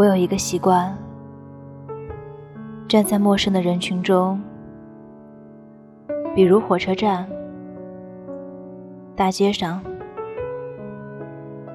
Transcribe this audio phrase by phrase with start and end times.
[0.00, 0.96] 我有一个习惯，
[2.88, 4.40] 站在陌生的人群中，
[6.34, 7.28] 比如火车站、
[9.14, 9.78] 大街上，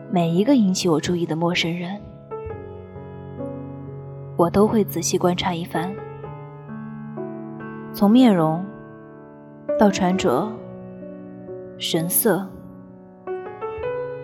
[0.10, 2.02] 每一个引起我注意的陌生人，
[4.36, 5.94] 我都会仔细观察一番，
[7.94, 8.66] 从面容
[9.78, 10.52] 到穿着、
[11.78, 12.44] 神色，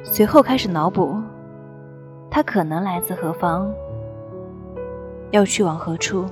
[0.02, 1.21] 随后开始脑补
[2.31, 3.71] 他可能来自何方。
[5.31, 6.25] 要去往何处？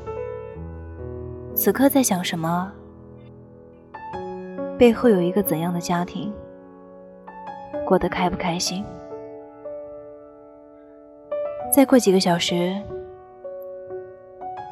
[1.55, 2.69] 此刻在想什么？
[4.77, 6.33] 背后有一个怎样的家庭？
[7.85, 8.83] 过得开不开心？
[11.73, 12.75] 再过几个小时，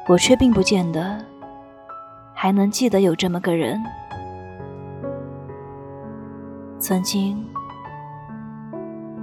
[0.08, 1.18] 我却并不见得
[2.34, 3.82] 还能记得有这么个人。
[6.78, 7.42] 曾经，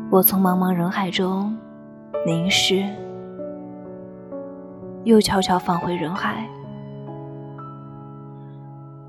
[0.09, 1.55] 我从茫茫人海中
[2.25, 2.83] 凝视。
[5.05, 6.49] 又悄悄放回人海。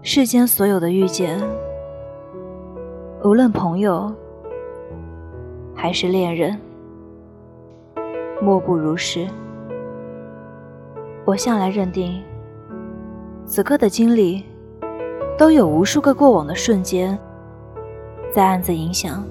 [0.02, 1.40] 世间所有的遇见，
[3.24, 4.14] 无论朋友
[5.74, 6.60] 还是恋人，
[8.42, 9.26] 莫不如是。
[11.24, 12.22] 我向来认定，
[13.46, 14.44] 此刻的经历，
[15.38, 17.18] 都有无数个过往的瞬间，
[18.30, 19.24] 在暗自影响。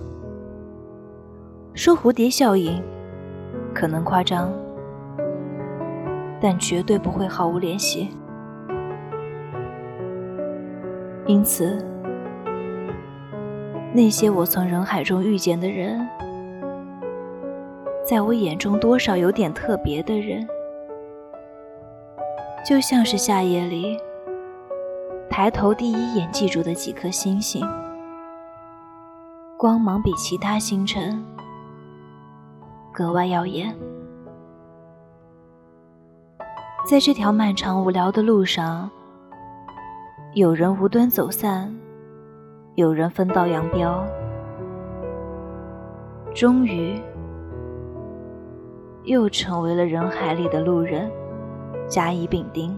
[1.75, 2.81] 说蝴蝶效应，
[3.72, 4.52] 可能夸张。
[6.41, 8.09] 但绝对不会毫无联系。
[11.28, 11.83] 因此，
[13.94, 16.08] 那些我从人海中遇见的人，
[18.08, 20.47] 在我眼中多少有点特别的人，
[22.63, 23.97] 就像是夏夜里
[25.30, 27.67] 抬头第一眼记住的几颗星星，
[29.58, 31.25] 光芒比其他星辰
[32.94, 33.75] 格外耀眼。
[36.86, 38.88] 在这条漫长无聊的路上，
[40.36, 41.75] 有人无端走散，
[42.75, 44.06] 有人分道扬镳，
[46.35, 46.94] 终于
[49.03, 51.09] 又成为了人海里的路人，
[51.88, 52.78] 甲乙丙丁。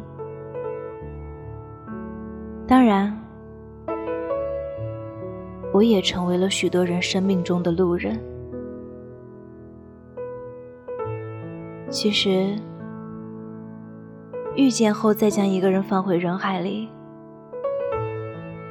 [2.65, 3.13] 当然，
[5.73, 8.17] 我也成为了许多人生命中的路人。
[11.89, 12.55] 其实。
[14.57, 16.89] 遇见后再将一个人放回人海里，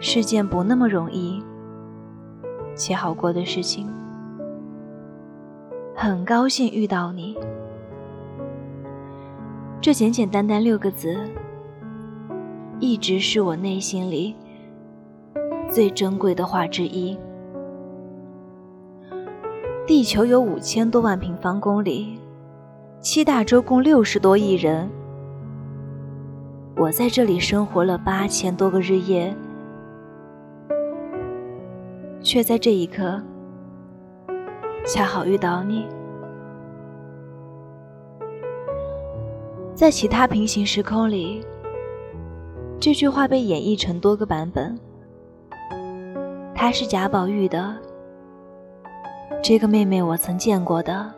[0.00, 1.41] 是件不那么容易
[2.74, 3.88] 且好过的事情。
[5.94, 7.38] 很高兴遇到你，
[9.80, 11.16] 这简简单单六个字，
[12.80, 14.34] 一直是我内心里
[15.70, 17.16] 最珍贵的话之一。
[19.86, 22.18] 地球有五千多万平方公里，
[23.00, 24.91] 七大洲共六十多亿人。
[26.78, 29.34] 我在这里生活了八千多个日夜，
[32.20, 33.19] 却在这一刻
[34.86, 35.88] 恰好遇到你。
[39.75, 41.42] 在其他平行时空里，
[42.78, 44.78] 这句话被演绎成多个版本。
[46.54, 47.75] 她是贾宝玉的，
[49.42, 51.10] 这个妹妹我曾见过的，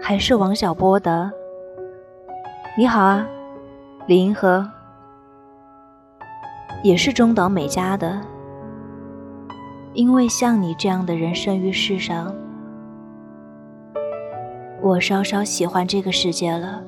[0.00, 1.30] 还是王小波的。
[2.78, 3.26] 你好啊，
[4.06, 4.70] 李银河，
[6.82, 8.20] 也是中岛美嘉的。
[9.94, 12.34] 因为像你这样的人生于世上，
[14.82, 16.82] 我稍稍喜欢这个世界了。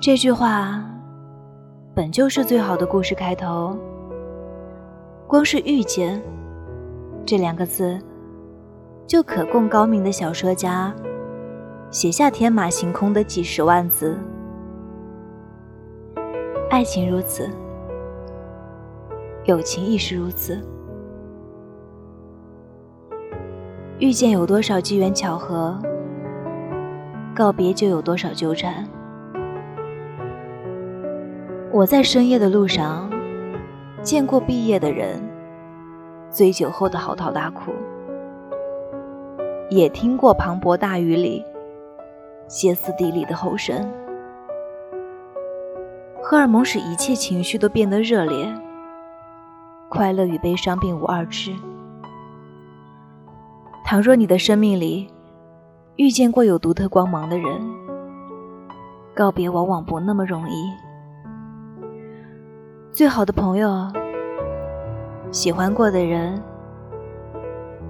[0.00, 0.82] 这句话
[1.94, 3.76] 本就是最好的故事开头，
[5.26, 6.22] 光是遇见
[7.26, 8.00] 这两个字，
[9.06, 10.90] 就可供高明的小说家。
[11.90, 14.16] 写下天马行空的几十万字。
[16.70, 17.50] 爱情如此，
[19.44, 20.56] 友情亦是如此。
[23.98, 25.76] 遇见有多少机缘巧合，
[27.34, 28.86] 告别就有多少纠缠。
[31.72, 33.10] 我在深夜的路上，
[34.00, 35.20] 见过毕业的人
[36.30, 37.72] 醉酒后的嚎啕大哭，
[39.70, 41.44] 也听过磅礴大雨里。
[42.50, 43.88] 歇斯底里的吼声，
[46.20, 48.52] 荷尔蒙使一切情绪都变得热烈，
[49.88, 51.54] 快乐与悲伤并无二致。
[53.84, 55.08] 倘若你的生命里
[55.94, 57.62] 遇见过有独特光芒的人，
[59.14, 60.72] 告别往往不那么容易。
[62.90, 63.86] 最好的朋友，
[65.30, 66.42] 喜欢过的人，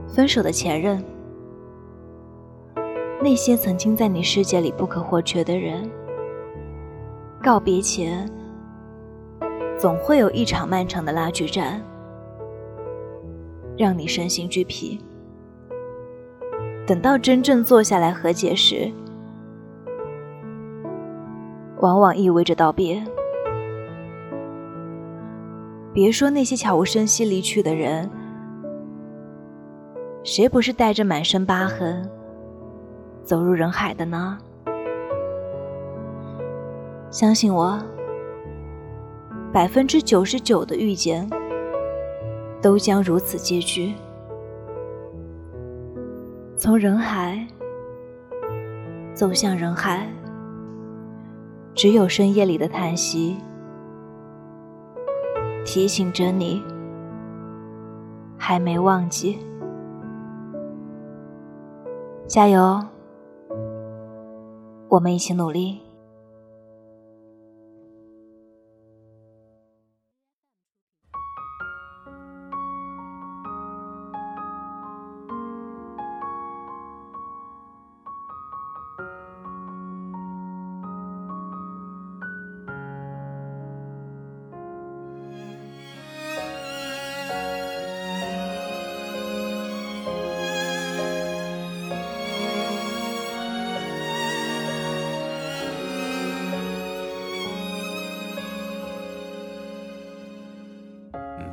[0.06, 1.02] 分手的前任。
[3.22, 5.90] 那些曾经在你世界里不可或缺的人，
[7.43, 8.26] 告别前，
[9.78, 11.82] 总会有一场漫长的拉锯战，
[13.76, 14.99] 让你身心俱疲。
[16.87, 18.90] 等到真正坐下来和解时，
[21.81, 23.05] 往往意味着道别。
[25.93, 28.11] 别说那些悄无声息离去的人，
[30.25, 32.11] 谁不是带着满身疤痕
[33.31, 34.37] 走入人海的呢？
[37.12, 37.79] 相信我，
[39.53, 41.31] 百分之九十九的遇见
[42.61, 43.94] 都将如此结局。
[46.56, 47.47] 从人海
[49.15, 50.09] 走向人海，
[51.73, 53.37] 只有深夜里的叹息
[55.65, 56.61] 提醒着你，
[58.37, 59.38] 还没忘记。
[62.27, 62.81] 加油，
[64.90, 65.89] 我们一起努力。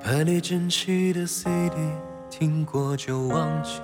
[0.01, 1.75] 排列整齐的 CD，
[2.29, 3.81] 听过就忘记。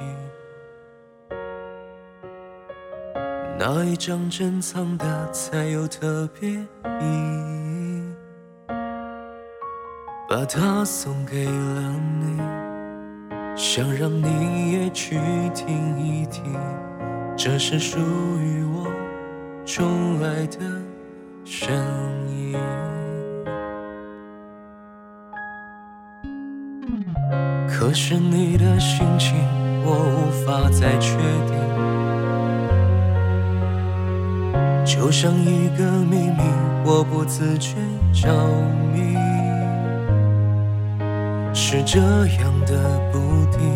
[3.59, 8.13] 哪一张珍藏的才有特别意义？
[10.29, 11.51] 把它送给了
[12.19, 12.37] 你，
[13.55, 15.19] 想让你也去
[15.53, 16.55] 听一听，
[17.37, 18.91] 这是属于我
[19.65, 20.59] 钟爱的
[21.45, 21.71] 声
[22.27, 22.57] 音。
[27.85, 29.35] 可是你的心情，
[29.83, 31.17] 我无法再确
[31.49, 31.53] 定，
[34.85, 36.41] 就像一个秘密，
[36.85, 37.75] 我不自觉
[38.13, 38.31] 着
[38.93, 39.17] 迷。
[41.53, 43.19] 是这样的不
[43.51, 43.75] 定，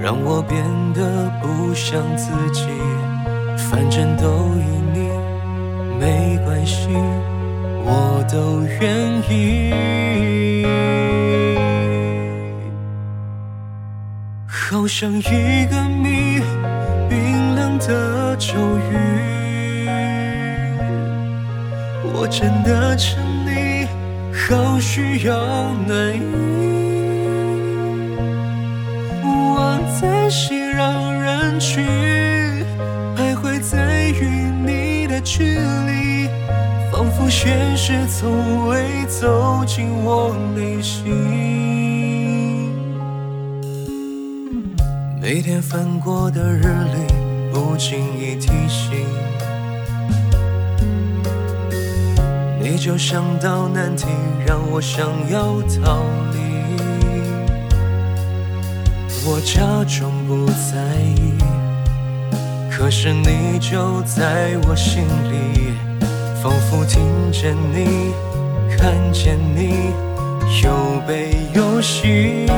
[0.00, 0.62] 让我变
[0.94, 2.68] 得不像自己。
[3.68, 4.62] 反正都依
[4.94, 5.10] 你，
[5.98, 6.88] 没关系，
[7.84, 9.74] 我都愿意。
[14.70, 16.40] 好像一个谜，
[17.08, 19.88] 冰冷的咒语。
[22.14, 23.88] 我真的沉溺，
[24.32, 25.34] 好需要
[25.88, 26.22] 暖意。
[29.24, 31.84] 我在熙攘人群，
[33.16, 34.24] 徘徊在与
[34.64, 36.28] 你的距离，
[36.92, 41.79] 仿佛现实从未走进我内心。
[45.32, 49.06] 每天翻过的日历，不经意提醒，
[52.60, 54.08] 你就像道难题，
[54.44, 56.40] 让我想要逃离。
[59.24, 61.38] 我假装不在意，
[62.68, 65.74] 可是你就在我心里，
[66.42, 68.12] 仿佛听见你，
[68.76, 69.92] 看见你，
[70.64, 72.50] 有悲有喜。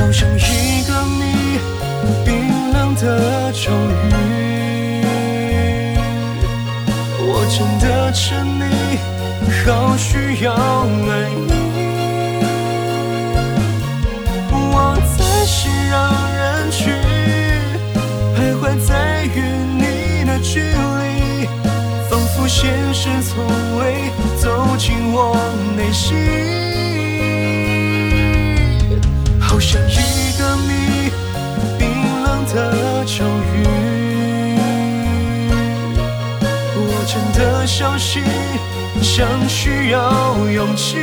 [0.00, 1.60] 好像一个谜，
[2.24, 5.04] 冰冷的咒语。
[7.20, 8.62] 我真的沉溺，
[9.66, 11.52] 好需要暖意。
[14.50, 15.94] 我在熙攘
[16.34, 16.40] 人
[16.70, 16.80] 群，
[18.34, 19.36] 徘徊在与
[19.76, 21.46] 你的距离，
[22.08, 23.44] 仿佛现实从
[23.78, 25.36] 未走进我
[25.76, 26.16] 内心。
[29.60, 31.12] 就像一个谜，
[31.78, 33.66] 冰冷的咒语。
[36.76, 38.22] 我真的相信，
[39.02, 40.96] 像需要勇气。